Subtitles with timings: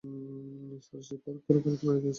[0.83, 2.09] Sir, সে park করা গাড়িতে মেরে দিয়েছে।